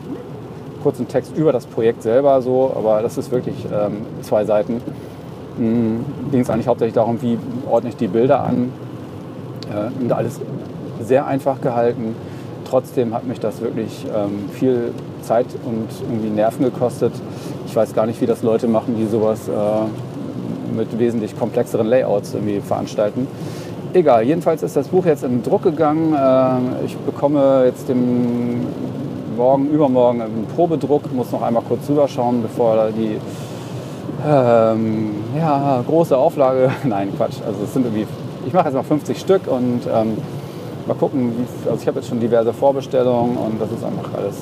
kurzen 0.83 1.07
Text 1.07 1.35
über 1.35 1.51
das 1.51 1.65
Projekt 1.65 2.03
selber, 2.03 2.41
so, 2.41 2.73
aber 2.75 3.01
das 3.01 3.17
ist 3.17 3.31
wirklich 3.31 3.65
ähm, 3.71 3.97
zwei 4.21 4.45
Seiten 4.45 4.81
ging 5.57 6.41
es 6.41 6.49
eigentlich 6.49 6.67
hauptsächlich 6.67 6.95
darum, 6.95 7.21
wie 7.21 7.37
ordne 7.69 7.89
ich 7.89 7.97
die 7.97 8.07
Bilder 8.07 8.41
an. 8.41 8.71
Äh, 9.71 10.01
und 10.01 10.11
alles 10.11 10.39
sehr 11.01 11.25
einfach 11.25 11.61
gehalten. 11.61 12.15
Trotzdem 12.69 13.13
hat 13.13 13.25
mich 13.25 13.39
das 13.39 13.61
wirklich 13.61 14.05
ähm, 14.15 14.49
viel 14.51 14.93
Zeit 15.21 15.47
und 15.65 15.87
irgendwie 16.09 16.29
Nerven 16.29 16.65
gekostet. 16.65 17.13
Ich 17.67 17.75
weiß 17.75 17.93
gar 17.93 18.05
nicht, 18.05 18.21
wie 18.21 18.25
das 18.25 18.43
Leute 18.43 18.67
machen, 18.67 18.95
die 18.97 19.05
sowas 19.05 19.47
äh, 19.47 20.75
mit 20.75 20.97
wesentlich 20.97 21.37
komplexeren 21.37 21.87
Layouts 21.87 22.33
irgendwie 22.33 22.61
veranstalten. 22.61 23.27
Egal, 23.93 24.23
jedenfalls 24.23 24.63
ist 24.63 24.75
das 24.75 24.87
Buch 24.87 25.05
jetzt 25.05 25.23
in 25.23 25.43
Druck 25.43 25.63
gegangen. 25.63 26.13
Äh, 26.13 26.85
ich 26.85 26.95
bekomme 26.97 27.63
jetzt 27.65 27.89
den 27.89 28.65
morgen, 29.35 29.69
übermorgen 29.69 30.21
einen 30.21 30.47
Probedruck, 30.55 31.11
muss 31.13 31.31
noch 31.31 31.41
einmal 31.41 31.63
kurz 31.67 31.89
rüberschauen, 31.89 32.41
bevor 32.41 32.89
die 32.91 33.17
ähm, 34.27 35.11
ja, 35.35 35.83
große 35.87 36.15
Auflage, 36.15 36.71
nein 36.83 37.09
Quatsch, 37.15 37.37
also 37.45 37.63
es 37.63 37.73
sind 37.73 37.85
irgendwie, 37.85 38.05
ich 38.45 38.53
mache 38.53 38.65
jetzt 38.65 38.75
noch 38.75 38.85
50 38.85 39.19
Stück 39.19 39.47
und 39.47 39.81
ähm, 39.91 40.17
mal 40.87 40.93
gucken, 40.93 41.33
also 41.65 41.77
ich 41.81 41.87
habe 41.87 41.99
jetzt 41.99 42.09
schon 42.09 42.19
diverse 42.19 42.53
Vorbestellungen 42.53 43.37
und 43.37 43.59
das 43.59 43.71
ist 43.71 43.83
einfach 43.83 44.13
alles 44.15 44.35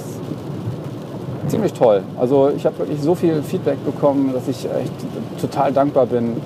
ziemlich 1.50 1.74
toll. 1.74 2.04
Also 2.20 2.52
ich 2.56 2.66
habe 2.66 2.80
wirklich 2.80 3.02
so 3.02 3.16
viel 3.16 3.42
Feedback 3.42 3.84
bekommen, 3.86 4.34
dass 4.34 4.48
ich 4.48 4.66
echt 4.66 4.94
total 5.42 5.72
dankbar 5.74 6.06
bin 6.06 6.38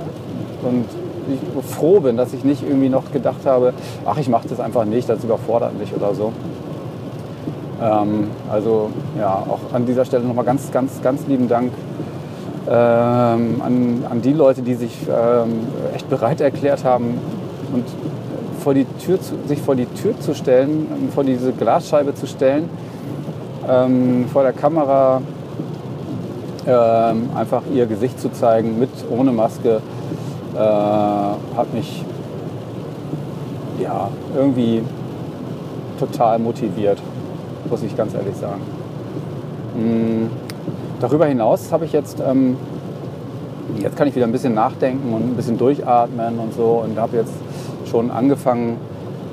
und 0.63 0.85
froh 1.63 1.99
bin, 1.99 2.17
dass 2.17 2.33
ich 2.33 2.43
nicht 2.43 2.63
irgendwie 2.63 2.89
noch 2.89 3.11
gedacht 3.11 3.45
habe, 3.45 3.73
ach, 4.05 4.17
ich 4.17 4.29
mache 4.29 4.47
das 4.47 4.59
einfach 4.59 4.85
nicht, 4.85 5.07
das 5.07 5.23
überfordert 5.23 5.77
mich 5.77 5.93
oder 5.95 6.13
so. 6.13 6.31
Ähm, 7.81 8.27
also 8.51 8.89
ja, 9.17 9.43
auch 9.49 9.73
an 9.73 9.85
dieser 9.85 10.05
Stelle 10.05 10.23
nochmal 10.23 10.45
ganz, 10.45 10.71
ganz, 10.71 11.01
ganz 11.01 11.25
lieben 11.27 11.47
Dank 11.47 11.71
ähm, 12.67 13.61
an, 13.61 14.05
an 14.09 14.21
die 14.21 14.33
Leute, 14.33 14.61
die 14.61 14.75
sich 14.75 14.97
ähm, 15.07 15.67
echt 15.95 16.09
bereit 16.09 16.41
erklärt 16.41 16.83
haben 16.83 17.17
und 17.73 17.85
vor 18.59 18.73
die 18.73 18.85
Tür 19.05 19.19
zu, 19.19 19.35
sich 19.47 19.61
vor 19.61 19.75
die 19.75 19.85
Tür 19.85 20.17
zu 20.19 20.33
stellen, 20.33 20.87
vor 21.13 21.23
diese 21.23 21.51
Glasscheibe 21.51 22.15
zu 22.15 22.27
stellen, 22.27 22.69
ähm, 23.69 24.25
vor 24.31 24.43
der 24.43 24.53
Kamera 24.53 25.21
ähm, 26.65 27.29
einfach 27.35 27.63
ihr 27.73 27.85
Gesicht 27.85 28.19
zu 28.19 28.31
zeigen, 28.31 28.79
mit, 28.79 28.89
ohne 29.09 29.31
Maske, 29.31 29.81
äh, 30.55 30.57
hat 30.57 31.73
mich 31.73 32.05
ja, 33.81 34.09
irgendwie 34.35 34.81
total 35.99 36.39
motiviert, 36.39 37.01
muss 37.69 37.83
ich 37.83 37.95
ganz 37.97 38.13
ehrlich 38.13 38.35
sagen. 38.35 38.61
Mm, 39.75 40.27
darüber 40.99 41.25
hinaus 41.25 41.71
habe 41.71 41.85
ich 41.85 41.91
jetzt, 41.91 42.21
ähm, 42.25 42.55
jetzt 43.79 43.97
kann 43.97 44.07
ich 44.07 44.15
wieder 44.15 44.25
ein 44.25 44.31
bisschen 44.31 44.53
nachdenken 44.53 45.13
und 45.13 45.23
ein 45.23 45.35
bisschen 45.35 45.57
durchatmen 45.57 46.39
und 46.39 46.53
so 46.53 46.83
und 46.85 46.97
habe 46.97 47.17
jetzt 47.17 47.33
schon 47.89 48.11
angefangen, 48.11 48.77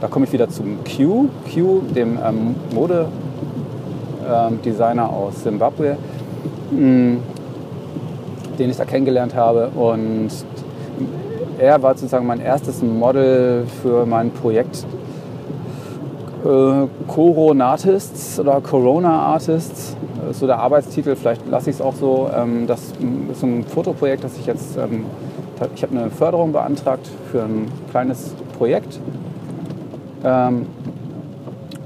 da 0.01 0.09
komme 0.09 0.25
ich 0.25 0.33
wieder 0.33 0.49
zum 0.49 0.79
Q, 0.85 1.29
Q, 1.53 1.83
dem 1.95 2.19
ähm, 2.25 2.55
Modedesigner 2.75 3.30
ähm, 4.31 5.01
aus 5.01 5.43
Zimbabwe, 5.43 5.97
mm, 6.71 7.17
den 8.59 8.71
ich 8.71 8.77
da 8.77 8.85
kennengelernt 8.85 9.35
habe 9.35 9.69
und 9.69 10.31
er 11.59 11.83
war 11.83 11.95
sozusagen 11.95 12.27
mein 12.27 12.41
erstes 12.41 12.83
Model 12.83 13.67
für 13.83 14.07
mein 14.07 14.31
Projekt 14.31 14.87
äh, 16.45 16.87
Coronatists 17.07 18.41
oder 18.41 18.61
Corona 18.61 19.11
Artists. 19.11 19.97
Ist 20.31 20.41
so 20.41 20.47
der 20.47 20.59
Arbeitstitel, 20.59 21.17
vielleicht 21.17 21.47
lasse 21.49 21.71
ich 21.71 21.77
es 21.77 21.83
auch 21.83 21.95
so. 21.95 22.31
Ähm, 22.35 22.67
das 22.67 22.93
ist 23.31 23.43
ein 23.43 23.65
Fotoprojekt, 23.65 24.25
das 24.25 24.39
ich 24.39 24.47
jetzt, 24.47 24.77
ähm, 24.77 25.05
ich 25.75 25.83
habe 25.83 25.99
eine 25.99 26.11
Förderung 26.11 26.53
beantragt 26.53 27.09
für 27.31 27.43
ein 27.43 27.67
kleines 27.91 28.35
Projekt. 28.57 28.99
Ähm, 30.25 30.67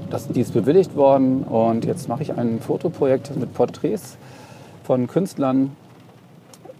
das, 0.09 0.27
die 0.27 0.41
ist 0.41 0.53
bewilligt 0.53 0.95
worden 0.95 1.43
und 1.43 1.85
jetzt 1.85 2.07
mache 2.09 2.23
ich 2.23 2.37
ein 2.37 2.59
Fotoprojekt 2.59 3.35
mit 3.35 3.53
Porträts 3.53 4.17
von 4.83 5.07
Künstlern 5.07 5.75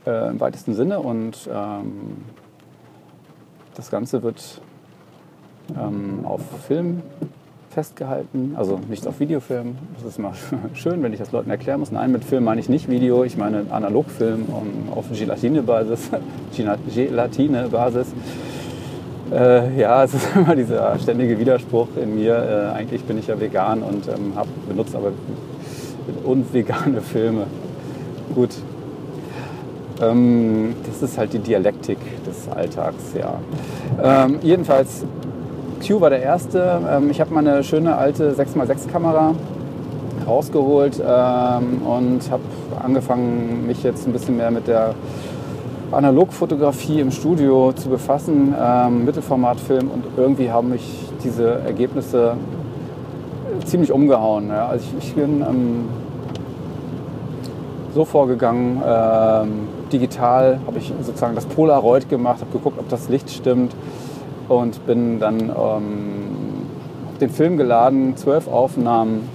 äh, 0.05 0.29
im 0.29 0.39
weitesten 0.39 0.74
Sinne 0.74 1.00
und 1.00 1.50
ähm, 1.51 2.17
das 3.75 3.89
Ganze 3.89 4.24
wird 4.24 4.62
ähm, 5.77 6.22
auf 6.24 6.41
Film 6.67 7.01
festgehalten, 7.75 8.53
also 8.55 8.79
nicht 8.89 9.05
auf 9.05 9.20
Videofilm. 9.20 9.75
Das 9.96 10.05
ist 10.05 10.17
immer 10.17 10.34
schön, 10.74 11.03
wenn 11.03 11.12
ich 11.12 11.20
das 11.20 11.34
Leuten 11.34 11.50
erklären 11.50 11.82
muss. 11.82 11.91
Nein, 11.91 12.12
mit 12.12 12.24
Film 12.24 12.46
meine 12.46 12.62
ich 12.62 12.70
nicht 12.70 12.89
Video, 12.89 13.25
ich 13.25 13.36
meine 13.36 13.65
Analogfilm 13.70 14.46
auf 14.96 15.05
Gelatine-Basis. 15.12 16.10
Gelatine-Basis. 16.55 18.13
Äh, 19.32 19.79
ja, 19.79 20.03
es 20.05 20.13
ist 20.13 20.36
immer 20.36 20.55
dieser 20.55 20.98
ständige 21.00 21.39
Widerspruch 21.39 21.88
in 22.01 22.15
mir. 22.15 22.36
Äh, 22.74 22.77
eigentlich 22.77 23.03
bin 23.03 23.17
ich 23.17 23.27
ja 23.27 23.39
vegan 23.39 23.82
und 23.82 24.08
ähm, 24.08 24.34
hab, 24.36 24.48
benutze 24.67 24.98
aber 24.98 25.12
unvegane 26.24 27.01
Filme. 27.01 27.48
Gut, 28.34 28.51
ähm, 30.01 30.75
das 30.86 31.01
ist 31.01 31.17
halt 31.17 31.34
die 31.34 31.39
Dialektik 31.39 31.98
des 32.25 32.50
Alltags, 32.50 33.13
ja. 33.17 33.36
Ähm, 34.03 34.39
jedenfalls, 34.41 35.05
Q 35.86 36.01
war 36.01 36.10
der 36.10 36.22
erste. 36.22 36.82
Ähm, 36.89 37.10
ich 37.10 37.22
habe 37.22 37.34
meine 37.34 37.63
schöne 37.63 37.96
alte 37.96 38.34
6x6 38.34 38.91
Kamera 38.91 39.36
rausgeholt 40.27 41.00
ähm, 41.00 41.82
und 41.84 42.29
habe 42.32 42.44
angefangen, 42.84 43.67
mich 43.67 43.84
jetzt 43.84 44.08
ein 44.08 44.13
bisschen 44.13 44.38
mehr 44.38 44.51
mit 44.51 44.67
der 44.67 44.96
Analogfotografie 45.91 46.99
im 46.99 47.11
Studio 47.11 47.71
zu 47.73 47.89
befassen, 47.89 48.53
ähm, 48.59 49.05
Mittelformatfilm 49.05 49.89
und 49.89 50.03
irgendwie 50.17 50.51
haben 50.51 50.69
mich 50.69 51.09
diese 51.23 51.59
Ergebnisse 51.59 52.35
ziemlich 53.65 53.91
umgehauen. 53.91 54.49
Ja. 54.49 54.67
Also 54.67 54.85
ich, 54.97 55.09
ich 55.09 55.15
bin 55.15 55.41
ähm, 55.41 55.85
so 57.93 58.03
vorgegangen, 58.03 58.81
ähm, 58.85 59.67
digital 59.91 60.59
habe 60.67 60.79
ich 60.79 60.91
sozusagen 61.01 61.35
das 61.35 61.45
Polaroid 61.45 62.09
gemacht, 62.09 62.41
habe 62.41 62.51
geguckt, 62.51 62.77
ob 62.79 62.89
das 62.89 63.07
Licht 63.09 63.29
stimmt 63.29 63.75
und 64.49 64.85
bin 64.85 65.19
dann 65.19 65.49
ähm, 65.49 66.25
den 67.21 67.29
Film 67.29 67.57
geladen, 67.57 68.17
zwölf 68.17 68.47
Aufnahmen. 68.47 69.29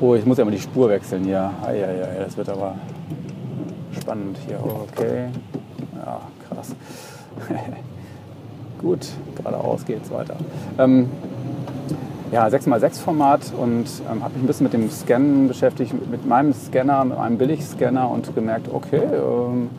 Oh, 0.00 0.14
ich 0.14 0.24
muss 0.24 0.38
ja 0.38 0.44
mal 0.44 0.50
die 0.50 0.60
Spur 0.60 0.88
wechseln 0.88 1.24
hier. 1.24 1.50
Eieiei, 1.66 2.24
das 2.24 2.36
wird 2.36 2.48
aber 2.48 2.74
spannend 4.06 4.38
hier. 4.46 4.60
Okay. 4.62 5.30
Ja, 5.96 6.20
krass. 6.48 6.76
Gut, 8.80 9.08
geradeaus 9.34 9.84
geht's 9.84 10.12
weiter. 10.12 10.36
Ähm, 10.78 11.10
ja, 12.30 12.46
6x6 12.46 13.00
Format 13.00 13.52
und 13.58 13.86
ähm, 14.08 14.22
habe 14.22 14.34
mich 14.34 14.44
ein 14.44 14.46
bisschen 14.46 14.64
mit 14.64 14.74
dem 14.74 14.88
Scannen 14.90 15.48
beschäftigt, 15.48 15.92
mit, 15.92 16.08
mit 16.08 16.26
meinem 16.26 16.52
Scanner, 16.52 17.04
mit 17.04 17.18
meinem 17.18 17.36
Billigscanner 17.36 18.08
und 18.08 18.32
gemerkt, 18.32 18.68
okay, 18.72 19.02
ähm, 19.02 19.70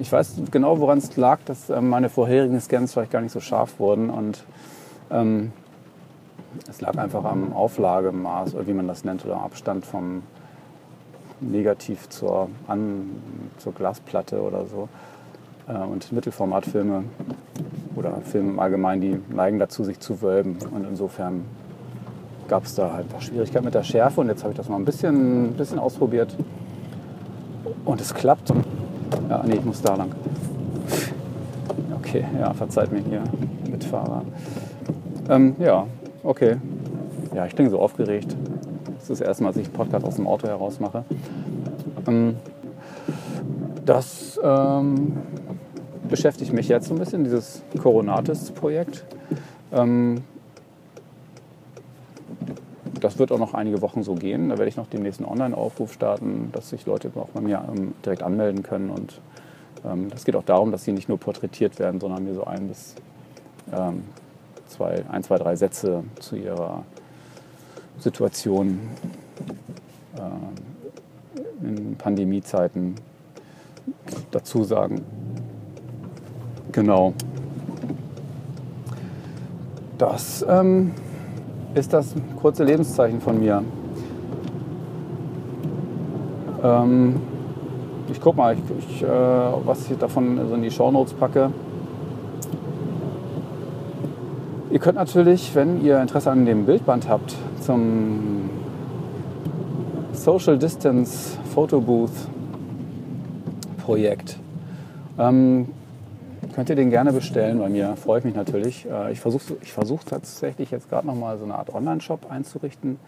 ich 0.00 0.10
weiß 0.10 0.42
genau, 0.50 0.80
woran 0.80 0.98
es 0.98 1.16
lag, 1.16 1.38
dass 1.44 1.70
ähm, 1.70 1.90
meine 1.90 2.08
vorherigen 2.08 2.60
Scans 2.60 2.92
vielleicht 2.92 3.12
gar 3.12 3.20
nicht 3.20 3.32
so 3.32 3.38
scharf 3.38 3.78
wurden 3.78 4.10
und 4.10 4.42
ähm, 5.12 5.52
es 6.68 6.80
lag 6.80 6.96
einfach 6.98 7.24
am 7.24 7.52
Auflagemaß, 7.52 8.56
oder 8.56 8.66
wie 8.66 8.72
man 8.72 8.88
das 8.88 9.04
nennt, 9.04 9.24
oder 9.24 9.40
Abstand 9.42 9.86
vom 9.86 10.22
Negativ 11.40 12.08
zur, 12.08 12.48
An 12.66 13.10
zur 13.58 13.72
Glasplatte 13.72 14.40
oder 14.40 14.66
so. 14.66 14.88
Äh, 15.68 15.78
und 15.78 16.12
Mittelformatfilme 16.12 17.04
oder 17.96 18.20
Filme 18.22 18.50
im 18.50 18.60
Allgemeinen, 18.60 19.00
die 19.00 19.34
neigen 19.34 19.58
dazu, 19.58 19.84
sich 19.84 19.98
zu 20.00 20.22
wölben. 20.22 20.56
Und 20.70 20.86
insofern 20.88 21.44
gab 22.48 22.64
es 22.64 22.74
da 22.74 22.92
halt 22.92 23.06
ein 23.06 23.08
paar 23.08 23.20
Schwierigkeiten 23.20 23.64
mit 23.64 23.74
der 23.74 23.82
Schärfe. 23.82 24.20
Und 24.20 24.28
jetzt 24.28 24.42
habe 24.42 24.52
ich 24.52 24.56
das 24.56 24.68
mal 24.68 24.76
ein 24.76 24.84
bisschen, 24.84 25.50
ein 25.50 25.52
bisschen 25.52 25.78
ausprobiert. 25.78 26.34
Und 27.84 28.00
es 28.00 28.14
klappt. 28.14 28.52
Ja, 29.28 29.42
nee, 29.46 29.54
ich 29.54 29.64
muss 29.64 29.82
da 29.82 29.94
lang. 29.94 30.12
Okay, 31.96 32.24
ja, 32.40 32.52
verzeiht 32.54 32.90
mir 32.92 33.00
hier, 33.00 33.22
Mitfahrer. 33.70 34.22
Ähm, 35.28 35.54
ja, 35.58 35.86
okay. 36.24 36.56
Ja, 37.34 37.46
ich 37.46 37.54
klinge 37.54 37.70
so 37.70 37.78
aufgeregt. 37.78 38.34
Ist 39.10 39.20
das 39.20 39.26
erste 39.26 39.42
Mal, 39.42 39.50
dass 39.50 39.56
ich 39.56 39.66
einen 39.66 39.74
Podcast 39.74 40.04
aus 40.06 40.16
dem 40.16 40.28
Auto 40.28 40.46
heraus 40.46 40.78
mache. 40.78 41.04
Ähm, 42.06 42.36
das 43.84 44.38
ähm, 44.40 45.16
beschäftigt 46.08 46.52
mich 46.52 46.68
jetzt 46.68 46.86
so 46.86 46.94
ein 46.94 47.00
bisschen, 47.00 47.24
dieses 47.24 47.62
Coronatis-Projekt. 47.82 49.04
Ähm, 49.72 50.22
das 53.00 53.18
wird 53.18 53.32
auch 53.32 53.40
noch 53.40 53.52
einige 53.52 53.82
Wochen 53.82 54.04
so 54.04 54.14
gehen. 54.14 54.50
Da 54.50 54.58
werde 54.58 54.68
ich 54.68 54.76
noch 54.76 54.86
den 54.86 55.02
nächsten 55.02 55.24
Online-Aufruf 55.24 55.92
starten, 55.92 56.50
dass 56.52 56.70
sich 56.70 56.86
Leute 56.86 57.10
auch 57.16 57.30
bei 57.30 57.40
mir 57.40 57.64
ähm, 57.74 57.94
direkt 58.04 58.22
anmelden 58.22 58.62
können. 58.62 58.90
Und 58.90 59.20
ähm, 59.84 60.08
das 60.10 60.24
geht 60.24 60.36
auch 60.36 60.44
darum, 60.44 60.70
dass 60.70 60.84
sie 60.84 60.92
nicht 60.92 61.08
nur 61.08 61.18
porträtiert 61.18 61.80
werden, 61.80 61.98
sondern 61.98 62.22
mir 62.22 62.34
so 62.34 62.44
ein 62.44 62.68
bis 62.68 62.94
ähm, 63.72 64.04
zwei, 64.68 65.02
ein, 65.10 65.24
zwei, 65.24 65.38
drei 65.38 65.56
Sätze 65.56 66.04
zu 66.20 66.36
ihrer 66.36 66.84
Situation 68.00 68.80
äh, 70.16 71.66
in 71.66 71.96
Pandemiezeiten 71.96 72.94
dazu 74.30 74.64
sagen. 74.64 75.02
Genau. 76.72 77.14
das 80.00 80.44
ähm, 80.48 80.92
ist 81.74 81.92
das 81.92 82.14
kurze 82.40 82.64
Lebenszeichen 82.64 83.20
von 83.20 83.38
mir. 83.38 83.62
Ähm, 86.62 87.20
ich 88.10 88.20
guck 88.20 88.36
mal, 88.36 88.54
ich, 88.54 88.60
ich, 88.78 89.02
äh, 89.02 89.08
was 89.08 89.90
ich 89.90 89.98
davon 89.98 90.40
so 90.48 90.54
in 90.54 90.62
die 90.62 90.70
Shownotes 90.70 91.12
packe. 91.12 91.50
Ihr 94.70 94.78
könnt 94.78 94.94
natürlich, 94.94 95.52
wenn 95.56 95.84
ihr 95.84 96.00
Interesse 96.00 96.30
an 96.30 96.46
dem 96.46 96.64
Bildband 96.64 97.08
habt, 97.08 97.34
zum 97.60 98.48
Social 100.12 100.56
Distance 100.56 101.36
Photo 101.52 101.80
Booth 101.80 102.12
Projekt, 103.84 104.38
ähm, 105.18 105.66
könnt 106.54 106.70
ihr 106.70 106.76
den 106.76 106.90
gerne 106.90 107.12
bestellen 107.12 107.58
bei 107.58 107.68
mir. 107.68 107.96
Freue 107.96 108.20
ich 108.20 108.24
mich 108.24 108.36
natürlich. 108.36 108.86
Äh, 108.88 109.10
ich 109.10 109.18
versuche 109.18 109.56
ich 109.60 109.72
versuch 109.72 110.04
tatsächlich 110.04 110.70
jetzt 110.70 110.88
gerade 110.88 111.04
nochmal 111.04 111.36
so 111.36 111.44
eine 111.44 111.56
Art 111.56 111.74
Online-Shop 111.74 112.30
einzurichten. 112.30 113.00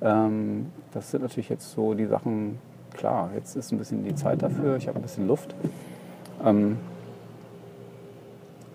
Ähm, 0.00 0.66
das 0.94 1.10
sind 1.10 1.22
natürlich 1.22 1.50
jetzt 1.50 1.70
so 1.72 1.92
die 1.92 2.06
Sachen, 2.06 2.58
klar, 2.94 3.28
jetzt 3.34 3.56
ist 3.56 3.72
ein 3.72 3.78
bisschen 3.78 4.04
die 4.04 4.14
Zeit 4.14 4.42
dafür. 4.42 4.78
Ich 4.78 4.88
habe 4.88 4.98
ein 4.98 5.02
bisschen 5.02 5.28
Luft. 5.28 5.54
Ähm, 6.42 6.78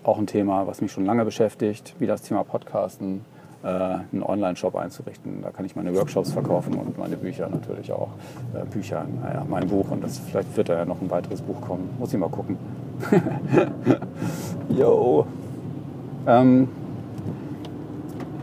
auch 0.06 0.18
ein 0.18 0.26
Thema, 0.26 0.66
was 0.66 0.80
mich 0.80 0.92
schon 0.92 1.04
lange 1.04 1.24
beschäftigt, 1.24 1.94
wie 1.98 2.06
das 2.06 2.22
Thema 2.22 2.44
Podcasten, 2.44 3.24
äh, 3.62 3.68
einen 3.68 4.22
Online-Shop 4.22 4.76
einzurichten. 4.76 5.42
Da 5.42 5.50
kann 5.50 5.64
ich 5.64 5.74
meine 5.74 5.94
Workshops 5.94 6.32
verkaufen 6.32 6.74
und 6.74 6.98
meine 6.98 7.16
Bücher 7.16 7.48
natürlich 7.48 7.92
auch. 7.92 8.10
Äh, 8.54 8.64
Bücher, 8.66 9.04
naja, 9.22 9.44
mein 9.48 9.66
Buch 9.66 9.90
und 9.90 10.04
das, 10.04 10.18
vielleicht 10.18 10.56
wird 10.56 10.68
da 10.68 10.74
ja 10.74 10.84
noch 10.84 11.00
ein 11.00 11.10
weiteres 11.10 11.42
Buch 11.42 11.60
kommen. 11.60 11.90
Muss 11.98 12.12
ich 12.12 12.18
mal 12.18 12.28
gucken. 12.28 12.56
Jo. 14.68 15.26
Ähm, 16.26 16.68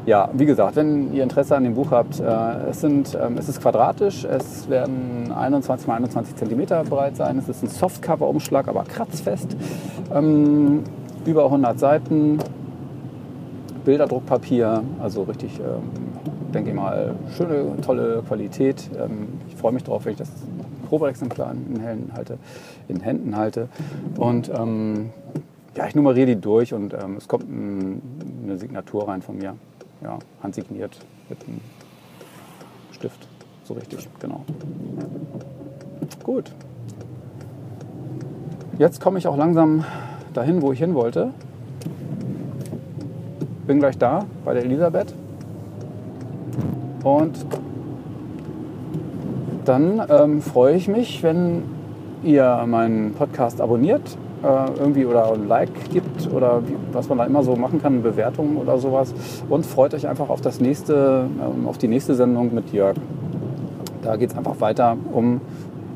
ja, 0.05 0.29
wie 0.34 0.46
gesagt, 0.46 0.75
wenn 0.75 1.13
ihr 1.13 1.24
Interesse 1.24 1.55
an 1.55 1.63
dem 1.63 1.75
Buch 1.75 1.91
habt, 1.91 2.20
äh, 2.20 2.70
es, 2.70 2.82
sind, 2.82 3.17
ähm, 3.22 3.38
es 3.38 3.48
ist 3.48 3.62
quadratisch, 3.62 4.25
es 4.25 4.70
werden 4.70 5.32
21 5.32 5.88
x 5.88 5.96
21 5.96 6.36
cm 6.36 6.89
breit 6.89 7.15
sein, 7.15 7.38
es 7.38 7.48
ist 7.48 7.63
ein 7.63 7.70
Softcover-Umschlag, 7.70 8.67
aber 8.67 8.84
kratzfest, 8.84 9.55
ähm, 10.13 10.84
über 11.25 11.46
100 11.46 11.80
Seiten, 11.80 12.39
Bilderdruckpapier, 13.86 14.84
also 15.01 15.24
richtig, 15.24 15.60
ähm, 15.60 15.84
denke 16.53 16.70
ich 16.70 16.75
mal, 16.75 17.15
schöne, 17.36 17.80
tolle 17.82 18.24
Qualität. 18.27 18.89
Ähm, 18.98 19.27
ich 19.50 19.56
freue 19.56 19.72
mich 19.72 19.84
darauf, 19.84 20.06
wenn 20.06 20.13
ich 20.13 20.18
das 20.18 20.32
Probeexemplar 20.88 21.53
in, 21.53 21.80
Händen 21.80 22.13
halte, 22.13 22.38
in 22.88 23.00
Händen 23.01 23.36
halte. 23.36 23.68
Und 24.18 24.50
ähm, 24.53 25.10
ja, 25.75 25.88
ich 25.88 25.96
nummeriere 25.96 26.27
die 26.27 26.36
durch 26.39 26.74
und 26.74 26.94
ähm, 26.94 27.18
es 27.18 27.27
kommt 27.27 27.50
ein, 27.50 28.01
eine 28.44 28.58
Signatur 28.58 29.08
rein 29.08 29.22
von 29.22 29.38
mir. 29.38 29.56
Ja, 30.01 30.20
handsigniert 30.42 30.98
mit 31.30 31.39
einem 31.48 31.62
Stift. 32.92 33.27
So 33.63 33.74
richtig, 33.74 34.08
genau. 34.20 34.44
Gut. 36.24 36.51
Jetzt 38.77 39.01
komme 39.01 39.18
ich 39.18 39.27
auch 39.27 39.38
langsam 39.38 39.86
dahin, 40.34 40.62
wo 40.62 40.72
ich 40.72 40.80
hin 40.80 40.94
wollte. 40.94 41.30
Bin 43.68 43.80
gleich 43.80 43.98
da 43.98 44.25
bei 44.44 44.54
der 44.54 44.63
Elisabeth. 44.63 45.13
Und 47.04 47.46
dann 49.66 50.02
ähm, 50.10 50.42
freue 50.42 50.75
ich 50.75 50.88
mich, 50.88 51.24
wenn 51.24 51.63
ihr 52.24 52.63
meinen 52.68 53.13
Podcast 53.13 53.62
abonniert 53.62 54.18
äh, 54.44 54.80
irgendwie 54.80 55.06
oder 55.06 55.34
ein 55.34 55.48
Like 55.48 55.90
gibt 55.92 56.32
oder 56.32 56.62
wie, 56.68 56.75
was 56.92 57.10
man 57.10 57.18
da 57.18 57.25
immer 57.25 57.44
so 57.44 57.56
machen 57.56 57.82
kann, 57.82 58.04
Bewertungen 58.04 58.58
oder 58.58 58.78
sowas. 58.78 59.13
Und 59.50 59.66
freut 59.66 59.94
euch 59.94 60.08
einfach 60.08 60.30
auf 60.30 60.42
das 60.42 60.60
nächste, 60.60 61.25
ähm, 61.42 61.68
auf 61.68 61.78
die 61.78 61.88
nächste 61.88 62.16
Sendung 62.16 62.54
mit 62.54 62.72
Jörg. 62.74 62.96
Da 64.02 64.17
geht 64.17 64.32
es 64.32 64.38
einfach 64.38 64.60
weiter 64.60 64.98
um 65.13 65.39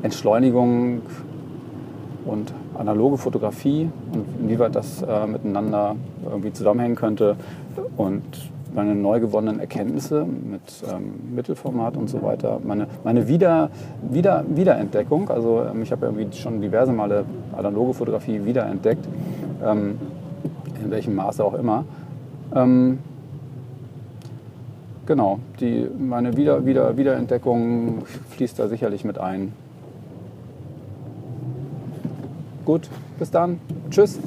Entschleunigung 0.02 1.02
und 2.24 2.52
analoge 2.78 3.18
Fotografie 3.18 3.90
und 4.12 4.24
inwieweit 4.40 4.74
das 4.74 5.02
äh, 5.02 5.26
miteinander 5.26 5.96
irgendwie 6.24 6.52
zusammenhängen 6.52 6.96
könnte. 6.96 7.36
Und 7.96 8.22
meine 8.74 8.94
neu 8.94 9.20
gewonnenen 9.20 9.60
Erkenntnisse 9.60 10.24
mit 10.24 10.62
ähm, 10.88 11.34
Mittelformat 11.34 11.96
und 11.96 12.08
so 12.08 12.22
weiter, 12.22 12.60
meine, 12.62 12.86
meine 13.04 13.26
Wieder, 13.28 13.70
Wieder, 14.08 14.44
Wiederentdeckung, 14.48 15.30
also 15.30 15.64
ähm, 15.64 15.82
ich 15.82 15.90
habe 15.90 16.06
irgendwie 16.06 16.36
schon 16.36 16.60
diverse 16.60 16.92
Male 16.92 17.24
analoge 17.56 17.94
Fotografie 17.94 18.44
wiederentdeckt, 18.44 19.06
ähm, 19.64 19.98
in 20.82 20.90
welchem 20.90 21.14
Maße 21.14 21.44
auch 21.44 21.54
immer. 21.54 21.84
Ähm, 22.54 22.98
genau, 25.06 25.40
die, 25.60 25.88
meine 25.98 26.36
Wieder, 26.36 26.64
Wieder, 26.64 26.96
Wiederentdeckung 26.96 28.02
fließt 28.30 28.58
da 28.58 28.68
sicherlich 28.68 29.04
mit 29.04 29.18
ein. 29.18 29.52
Gut, 32.68 32.90
bis 33.18 33.30
dann. 33.30 33.58
Tschüss. 33.90 34.18